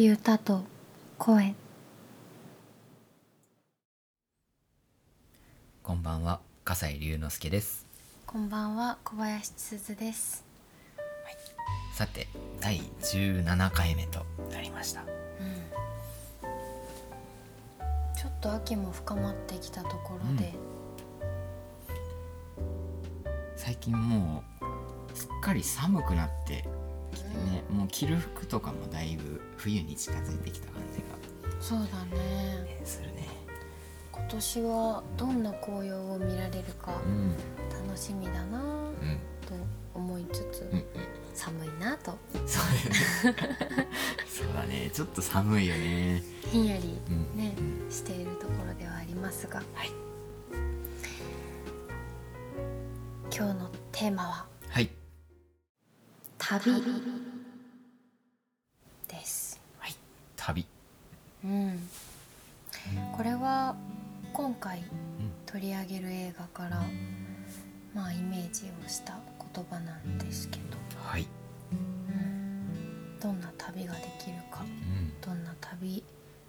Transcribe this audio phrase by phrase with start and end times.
[0.00, 0.62] 良い歌と
[1.18, 1.54] 声。
[5.82, 7.84] こんばんは笠井龍之介です。
[8.24, 10.42] こんばんは小林すずです、
[11.94, 12.28] さて
[12.62, 15.02] 第17回目となりました。
[15.02, 20.54] ちょっと秋も深まってきたところで、
[23.54, 24.64] 最近もう
[25.14, 26.66] すっかり寒くなって
[27.38, 31.00] ね、もう着る服とかもだいぶ冬に近づいてきた感じ
[31.60, 32.10] そうだね。
[32.58, 33.28] が、ね、するね。
[34.12, 37.30] 今年はどんな紅葉を見られるかうん。
[37.86, 38.62] 楽しみだなう
[38.92, 39.54] んと
[39.94, 40.78] 思いつつ、うん。
[40.78, 40.84] うん。
[41.34, 42.16] 寒いなと。
[42.46, 42.60] そ
[43.28, 43.32] う。
[43.34, 43.88] だ ね
[44.26, 44.90] そうだね。
[44.92, 46.22] ちょっと寒いよね。
[46.50, 47.36] ひんやりうん。
[47.36, 47.90] ね、うん。
[47.90, 49.62] しているところではありますが。
[49.74, 49.90] はい。
[53.34, 54.46] 今日のテーマは？
[54.68, 54.90] はい
[56.50, 56.82] 旅
[59.06, 59.60] です。
[59.78, 59.94] はい
[60.34, 60.66] 旅。
[61.44, 61.78] うん、
[63.16, 63.76] これは
[64.32, 64.82] 今回
[65.46, 66.82] 取り上げる映画から
[67.94, 69.16] まあイメージをした
[69.54, 70.64] 言葉なんですけど、
[71.00, 71.28] はい。
[71.72, 75.12] うん、どんな旅ができるかうん。
[75.20, 76.02] どんな旅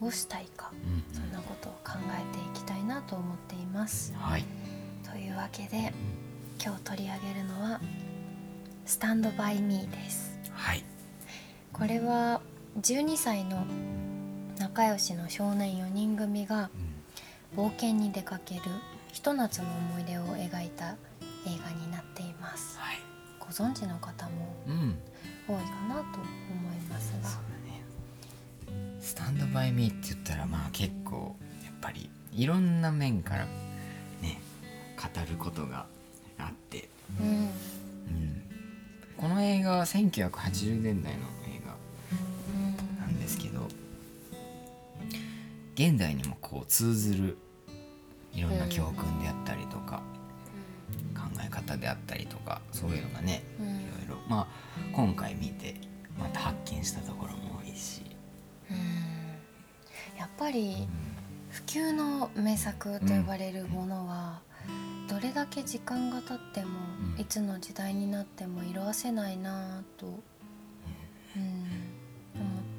[0.00, 1.30] をしたいかうんそん。
[1.30, 4.12] なことを考えていきたいなと思っています。
[4.16, 4.44] はい
[5.08, 5.92] というわけで
[6.60, 7.80] 今日取り上げるのは
[8.86, 10.38] 「スタンド・バイ・ミー」です。
[10.52, 10.84] はい。
[11.72, 12.40] これは
[12.80, 13.64] 12歳の
[14.58, 16.70] 仲良しの少年4人組が
[17.56, 18.62] 冒険に出かける
[19.12, 20.96] ひと夏の思い出を描いた
[21.46, 22.78] 映画になっています。
[22.78, 22.96] はい。
[23.40, 24.98] ご存知の方もうん。
[25.46, 27.28] 多いかなと思いますが。
[27.28, 27.42] そう
[28.68, 29.00] だね。
[29.00, 33.46] スタンドバイミーって言ったらまあ結構やっぱりいろんな面から
[34.22, 34.40] ね
[34.96, 35.86] 語ることが
[36.38, 36.88] あって、
[37.20, 37.50] うんうん、
[39.16, 41.74] この映画は1980年代の映画
[43.00, 43.68] なんですけど
[45.74, 47.36] 現代にもこう通ずる
[48.32, 50.02] いろんな教訓であったりとか、
[51.14, 53.70] 考え方であったりとかそういうのがねうんい
[54.08, 54.22] ろいろ。
[54.28, 54.46] まあ
[54.92, 55.76] 今回見て
[56.18, 58.02] また発見したところも多いし、
[58.70, 58.76] うん。
[60.18, 60.88] やっぱり
[61.50, 64.40] 不朽の名作と呼ばれるものは
[65.08, 66.68] どれだけ時間が経っても
[67.16, 67.20] うん。
[67.20, 70.20] いつの時代になっても色あせないなぁと、うん、思っ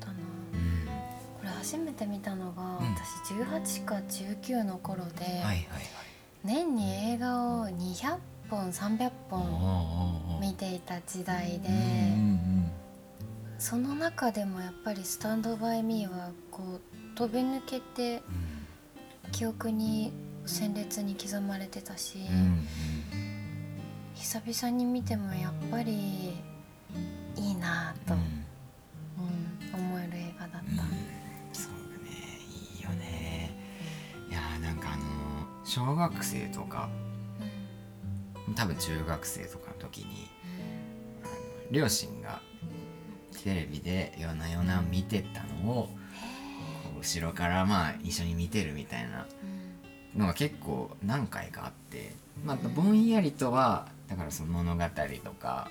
[0.00, 0.86] たなうん。
[1.38, 2.94] これ初めて見たのが、うん。
[2.94, 5.42] 私18か19の頃で、
[6.44, 8.18] 年に映画を200
[8.50, 11.68] 本300おー本見ていた時代で、
[13.58, 16.80] その中でもやっぱり「スタンド・バイ・ミー」はこう
[17.16, 18.20] 飛び抜けて
[19.30, 20.12] 記憶に
[20.46, 22.66] 鮮烈に刻まれてたし、うんうん。
[24.14, 25.92] 久々に見てもやっぱり
[27.36, 30.58] いいなぁと、ううんん思える映画だった。
[30.58, 30.66] うん。
[31.52, 32.10] そうだね
[32.76, 33.50] いいよね。
[34.28, 35.02] いやーなんかあの
[35.64, 36.88] 小学生とか
[38.56, 40.28] 多分中学生とかの時に
[41.22, 41.32] あの
[41.70, 42.40] 両親が
[43.42, 45.88] テレビで夜な夜な見てたのを
[47.00, 49.26] 後ろからまあ一緒に見てるみたいな
[50.16, 52.12] のが結構何回かあって
[52.44, 54.82] まあぼんやりとはだからその物語
[55.24, 55.70] とか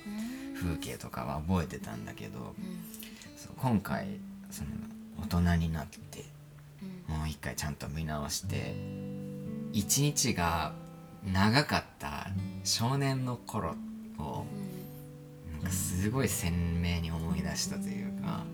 [0.56, 2.54] 風景とかは覚えてたんだけど
[3.36, 4.06] そう今回
[4.50, 4.70] その
[5.22, 6.02] 大人になって
[7.08, 8.74] もう一回ちゃんと見直して
[9.72, 10.72] 一日が
[11.24, 12.28] 長かった
[12.64, 13.74] 少年の頃
[14.18, 14.44] を
[15.52, 18.44] なんかすごい鮮明に思い出したというか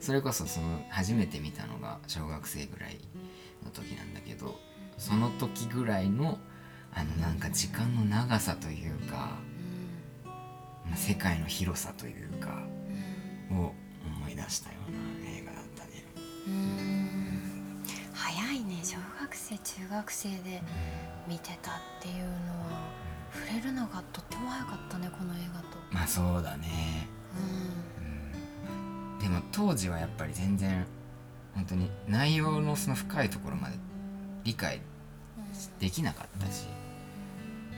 [0.00, 2.98] それこそその初めて見たのが小学生ぐらい
[3.64, 3.94] の時
[5.08, 6.38] その時ぐらいの
[6.92, 9.38] あのなんか時間の長さというか
[10.84, 12.62] まあ世界の広さというか
[13.50, 13.72] を
[14.04, 14.92] 思い出したよう
[15.24, 16.04] な映画だったね。
[16.46, 17.82] うん。
[18.12, 18.80] 早いね。
[18.82, 20.62] 小学生中学生で
[21.26, 22.90] 見てたっていうのは
[23.32, 25.78] 触れるのがとっても早かったねこの映画と。
[25.90, 29.14] まあそうだね、うん。
[29.14, 30.84] うん、でも当時はやっぱり全然
[31.54, 33.76] 本当に内容のその深いところまで
[34.44, 34.82] 理解
[35.80, 36.66] できなかったし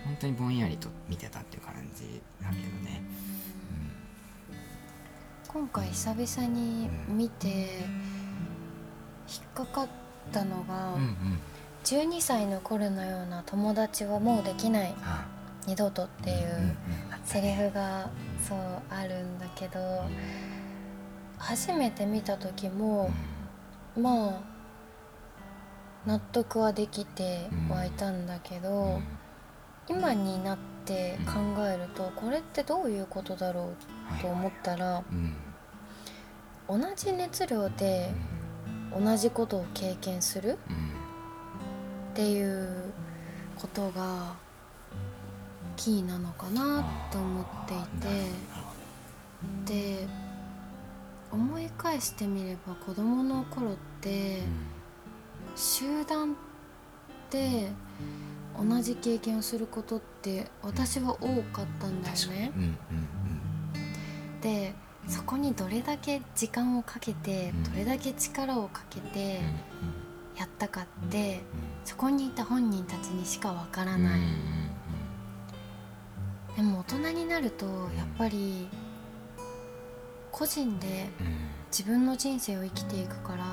[0.05, 3.03] 本当にぼんやりと見てたっていう感じだけどね、
[5.47, 7.55] 今回久々に見て引
[9.43, 9.89] っかかっ
[10.33, 11.01] たのが、うん、うん。
[11.01, 11.41] うん
[11.83, 14.95] 12歳の頃のような友達はもうできない。
[15.01, 15.27] あ
[15.67, 16.75] 二度とっていうんうんう
[17.25, 18.11] セリフが
[18.47, 18.59] そう
[18.91, 19.79] あるんだけど
[21.39, 23.11] 初めて見た時も
[23.97, 24.41] まあ
[26.07, 28.63] 納得はできてはいたんだけうん。
[28.63, 29.01] ど、
[29.89, 33.73] 今になって考えるとこれってどういうことだろ
[34.19, 35.35] うと思ったらうん。
[36.69, 38.13] 同じ熱量で
[38.97, 40.77] 同じことを経験するうん。
[42.13, 42.93] っていう
[43.57, 44.35] ことが
[45.77, 47.77] キーなのかなと思ってい
[49.67, 50.07] てで
[51.31, 54.43] 思い返してみれば子どもの頃って
[55.57, 56.37] 集団
[57.31, 57.71] で
[58.59, 62.53] 同じ経験をすることって私は多かったんだよね。
[62.57, 62.77] うんうん
[64.41, 64.75] で
[65.07, 67.65] そこにどれだけ時間をかけてうん。
[67.65, 69.41] どれだけ力をかけて
[70.37, 74.21] やったかってうんそこにいた本人たちにしかわからうんない。
[74.21, 74.27] うん。
[76.57, 77.77] でも大人になるとやっ
[78.19, 78.69] ぱり
[80.31, 81.09] 個人で
[81.71, 83.45] 自分の人生を生きていくから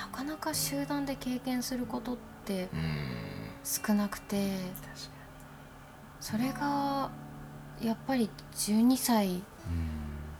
[0.00, 2.16] なかなか集団で経験することっ
[2.46, 2.68] て
[3.62, 4.56] 少なくて
[6.20, 7.10] それが
[7.82, 9.42] やっぱり12歳に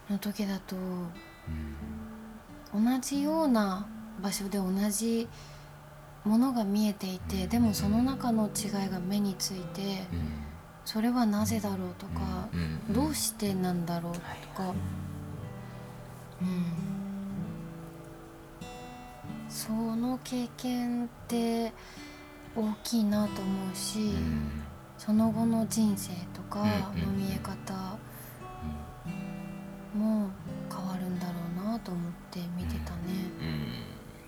[0.09, 0.79] の時だとう
[2.79, 2.85] ん。
[2.85, 3.87] 同じような
[4.23, 5.29] 場所で同じ
[6.25, 10.29] ものが見えていてでもその中の違いが目についてうん。
[10.85, 12.93] それはなぜだろうとかうん。
[12.93, 14.62] どうしてなんだろうとはいか。
[14.65, 14.73] はい。
[16.43, 17.00] うん
[19.50, 21.73] その経験って
[22.56, 24.62] 大きいなと思うしうん。
[24.97, 26.62] その後の人生とか
[26.94, 27.99] うんの見え方
[29.94, 30.31] も
[30.73, 31.32] 変わるんだろ
[31.62, 32.99] うなと思って見てたね。
[33.41, 33.67] うん。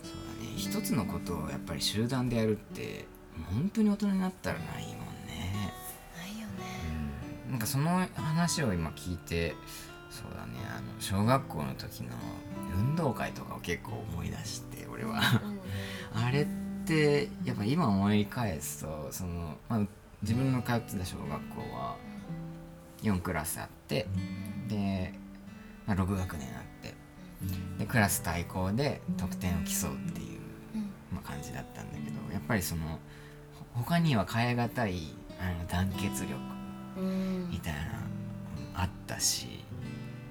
[0.02, 0.52] そうだね。
[0.56, 3.06] 一つのことをやっぱり集団でやるって
[3.52, 4.96] 本当に大人になったらないもん
[5.26, 5.72] ね、
[6.16, 6.54] ないよね。
[7.46, 9.54] うん、なんかその話を今聞いて
[10.12, 10.60] そうだね。
[10.68, 12.10] あの小学校の時の
[12.76, 15.22] 運動会とかを結構思い出して俺は。
[16.14, 16.46] あれっ
[16.84, 19.80] てやっぱ今思い返すとその、まあ、
[20.20, 21.96] 自分の通ってた小学校は
[23.02, 24.06] 4クラスあって
[24.68, 25.14] で、
[25.86, 26.94] まあ、6学年あって
[27.78, 30.40] でクラス対抗で得点を競うっていう、
[30.74, 30.82] うん。
[31.12, 32.98] まあ、感じだったんだけどやっぱりその
[33.74, 36.34] ほ他には変え難いあの団結力
[36.98, 37.48] うん。
[37.50, 37.88] みたいなの
[38.74, 39.64] あったし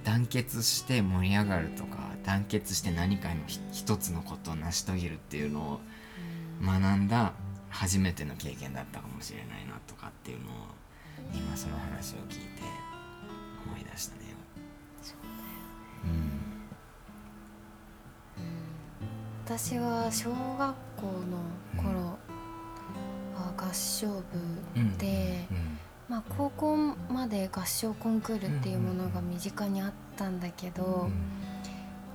[0.03, 5.80] 団結して盛り上がるとか団結して何かのひ一つのことを成し遂げるっていうのを
[6.63, 7.33] 学んだ
[7.69, 10.50] 初めての経験だったかもしれないなとかっていうのを
[11.33, 12.62] 今その話を聞いて
[13.65, 14.21] 思い出したね。
[19.45, 22.18] 私は小学校の頃
[23.36, 24.24] は合唱部
[24.77, 25.77] うんで、うん
[26.11, 26.75] まあ、高校
[27.09, 31.13] まで合唱コンクールっていうものが身近にあったんだけど、うん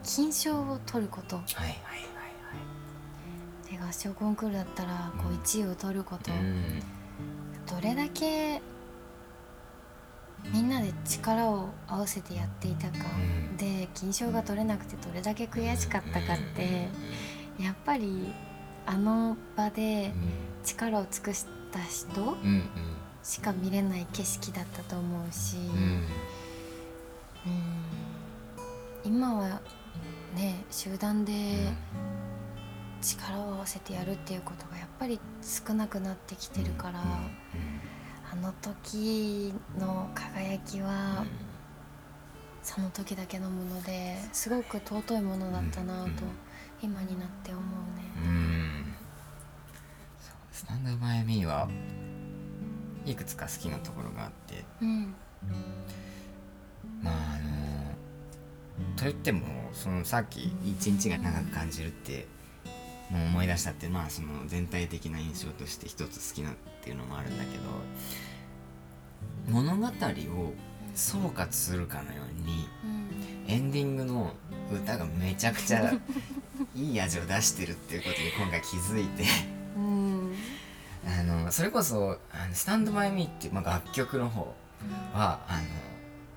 [0.05, 1.35] 金賞を取ること。
[1.35, 1.45] はい。
[1.57, 1.77] はいはい
[3.73, 5.39] で合唱コンクールだったらこううん。
[5.39, 6.31] 1位を取ること、
[7.75, 8.63] どれだけ
[10.53, 13.57] みんなで力を合わせてやっていたか、うん。
[13.57, 16.89] で金賞が取れなくてどれだけ悔しかったかって、
[17.59, 18.33] やっぱり
[18.85, 20.13] あの場で
[20.63, 22.96] 力を尽くした人うんうん
[23.27, 26.07] しか見れない景色だったと思うし、うん。
[29.05, 29.61] 今は
[30.37, 31.33] ね集団で
[33.03, 37.03] 力を合わせてやるっていうことがやっぱり少なくなってきてるから、
[38.33, 41.25] あの時の輝きは
[42.63, 46.11] その時だけのものですごく尊いものだったなと
[46.81, 47.65] 今になって思う
[48.25, 48.31] うん。
[48.31, 48.39] うね。
[48.83, 48.95] ん
[50.21, 51.69] そうスタンドバイミーは
[53.07, 54.65] いくつか好きなところがあって。
[54.83, 55.15] うん。
[57.03, 62.27] まああのといってもそのさっき一日が長く感じるって
[63.11, 67.65] のを思い出したってまあその全体的な印象として一つ好きなっていうのもあるんだけど
[69.49, 69.91] 物語を
[70.95, 73.53] 総括するかのようにうん。
[73.53, 74.33] エンディングの
[74.73, 75.93] 歌がめちゃくちゃ
[76.75, 79.23] いい味を出してるっていうことに今回気づいて。
[79.51, 79.56] うん
[81.47, 84.53] あのそれこそ「あのスタンド・バイ・ミー」っていう、まあ、楽曲の方
[85.15, 85.63] はあの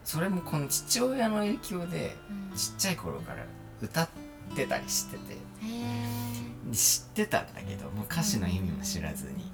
[0.03, 2.15] それもこの父親の影響で
[2.51, 2.55] うん。
[2.55, 3.43] ちっちゃい頃から
[3.81, 4.09] 歌っ
[4.55, 5.37] てたりしてて。
[6.71, 9.51] 知ってたんだけどもう歌詞の意味も知らずに。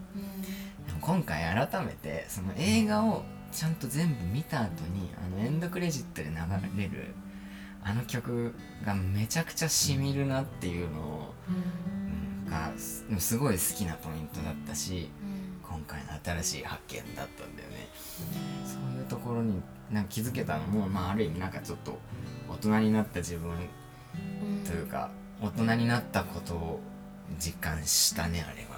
[0.87, 7.15] でも今回改めてその映画をちゃんと全部見た後にあのエンドクレジットで流れる
[7.81, 8.53] あの曲
[8.85, 11.33] がめちゃくちゃしみるなっていうのを、
[12.45, 15.34] うん、がすすごい好きなポイントだったし今
[15.87, 17.89] 回の新しい発見だったんだよね。
[18.65, 19.61] そういうところに
[19.91, 21.97] なんか気づけたのも、まあ、ある意味なんかちょっと
[22.49, 23.51] 大人になった自分
[24.65, 25.09] というか
[25.41, 26.79] 大人になったことを
[27.39, 28.75] 実感したねあれは。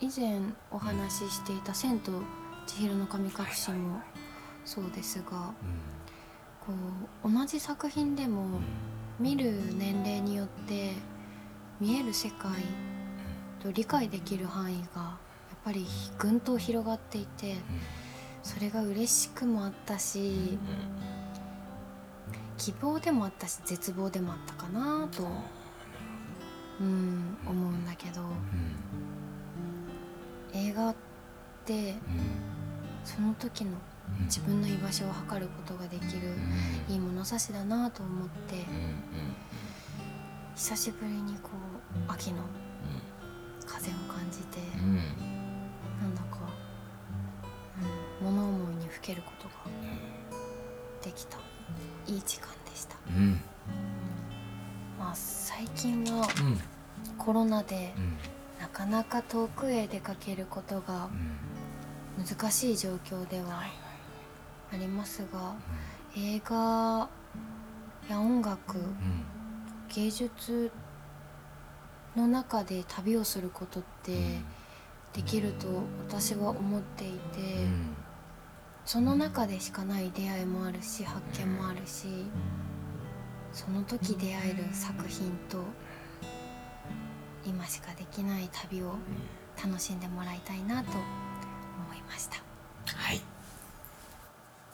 [0.00, 0.40] 以前
[0.72, 2.10] お話ししていた「千と
[2.66, 4.00] 千尋の神隠し」も
[4.64, 5.52] そうですが
[6.60, 6.72] こ
[7.24, 8.60] う同じ作品でも
[9.20, 10.94] 見る年齢によって
[11.82, 12.52] 見える世界
[13.60, 15.16] と理解できる範囲がや
[15.56, 15.84] っぱり
[16.16, 17.56] ぐんと広がっていて
[18.44, 20.60] それが嬉しくもあったし
[22.56, 25.26] 希望でもあったし絶望でもあったかなと、
[26.80, 28.20] うん、思うんだけど
[30.54, 30.94] 映画っ
[31.64, 31.94] て
[33.02, 33.72] その時の
[34.26, 36.36] 自分の居場所を測ることができる
[36.88, 38.66] いい物差しだなと思って
[40.54, 41.71] 久しぶりにこう
[42.08, 42.42] 秋の
[43.66, 44.58] 風を感じて
[46.00, 46.38] なんだか、
[48.20, 49.54] うん、物思いにふけることが
[51.02, 51.38] できた。
[52.06, 53.40] いい時間でした、うん。
[54.98, 56.58] まあ最近はうん。
[57.16, 58.16] コロナでうん。
[58.60, 61.08] なかなか遠くへ出かけることが
[62.16, 63.62] 難しい状況では
[64.72, 65.54] ありますが
[66.16, 67.08] 映画
[68.08, 68.78] や音楽
[69.94, 70.70] 芸術
[72.16, 74.12] の中で旅をすることって
[75.12, 75.66] できると
[76.08, 77.66] 私は思っていて
[78.84, 82.26] その中でしかない出会いもあるし発見もあるし
[83.52, 85.58] その時出会える作品と
[87.44, 88.94] 今しかできない旅を
[89.62, 90.98] 楽しんでもらいたいなと思
[91.94, 92.36] いました。
[92.86, 93.20] はい。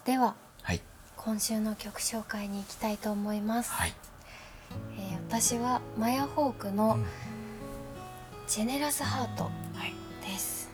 [0.04, 0.80] でははい。
[1.16, 3.94] 今週の曲紹介に行きたいと思います、はい。
[4.98, 6.98] えー私はマヤホークの
[8.48, 9.50] 「ジェネラスハートは
[9.84, 9.92] い」
[10.26, 10.70] です、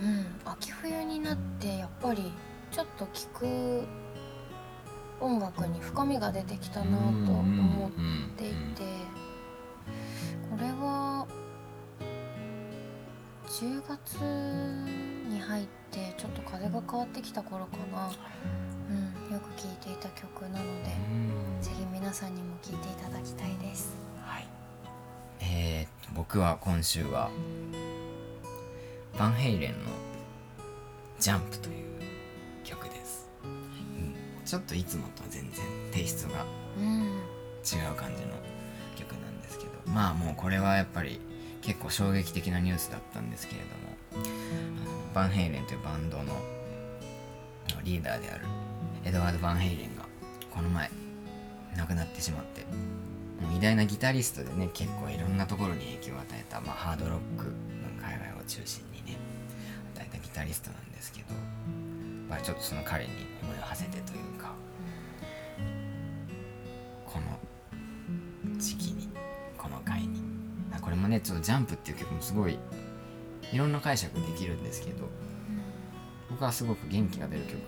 [0.00, 2.32] うん、秋冬になってやっぱり
[2.70, 3.82] ちょっと聴く
[5.20, 7.90] 音楽に深みが出てきたなと思っ
[8.36, 8.84] ていて
[10.48, 11.26] これは
[13.48, 14.14] 10月
[15.28, 18.08] に入ってちょっと風が変わってきた頃かな、
[18.90, 20.90] うん、よく聴いていた曲なので
[21.60, 23.96] ぜひ皆さんにも聴いていただきたいです。
[24.24, 24.46] はい。
[25.40, 27.30] えー、僕は今週は
[29.18, 29.76] バンヘイレンの
[31.18, 32.00] 「ジャンプ」という
[32.64, 36.44] 曲です、うん、ちょっといつもとは全然テイストが
[36.78, 37.36] うん。
[37.66, 38.28] 違う感じの
[38.94, 41.20] 曲なんですけどまあもうこれはやっぱり
[41.62, 43.62] 結構衝撃的なニュースだったんですけれ
[44.12, 46.24] どもあのバンヘイレンというバンドの
[47.82, 48.44] リーダーである
[49.04, 50.04] エドワード・バンヘイレンが
[50.54, 50.88] この前
[51.76, 52.64] 亡くなってしまって
[53.56, 59.18] 偉大なギタリストでね結構いろんなところに影響を与えた、まあ、ハードロックの界隈を中心にね
[59.94, 61.34] 与えたギタリストなんですけど、
[62.28, 63.10] まあ、ちょっとその彼に
[63.42, 64.52] 思いを馳せてというか
[67.04, 69.08] この時期に
[69.58, 70.26] この回に。
[70.86, 72.56] これもねちょっと「ジャンプ」っていう曲もすごい
[73.52, 75.08] いろんな解釈できるんですけど
[76.30, 77.58] 僕はすごく元気が出る曲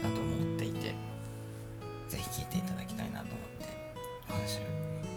[0.00, 0.94] だと思っていて
[2.08, 3.75] ぜひ聴いていただきたいなと思って。
[4.36, 4.58] 今週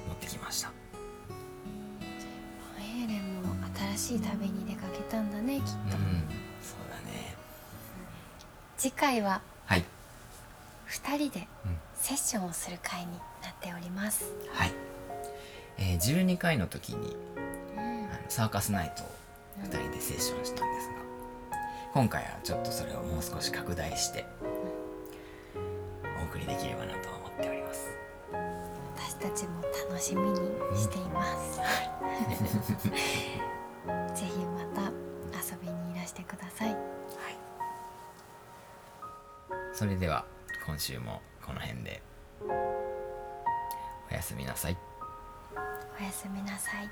[0.08, 0.70] 持ってきました。
[1.30, 1.34] バ
[2.80, 3.54] ンヘイレンも
[3.98, 5.76] 新しい旅に出かけたんだねきっと、うん
[6.62, 7.36] そうだね。
[8.78, 9.84] 次回ははい。
[10.90, 11.78] 2人でうん。
[11.96, 13.08] セッションをする回に
[13.44, 14.72] なっております、はい、
[15.78, 17.16] えー12回の時に
[17.76, 17.82] うん。
[17.82, 19.08] あのサーカスナイトを
[19.64, 20.94] 2人でセッションしたんですが
[21.94, 24.26] 今回はちょっとそれをもう少し拡大して
[26.22, 27.19] お送りできればなと思っております私
[29.20, 30.38] たちも楽しみに
[30.76, 31.58] しています、
[34.16, 34.92] ぜひまた
[35.38, 36.70] 遊びにいらしてください。
[36.70, 36.80] はい。
[39.74, 40.26] それでは
[40.66, 42.02] 今週もこの辺で。
[44.12, 44.78] おやすみなさい。
[46.00, 46.90] おやすみなさい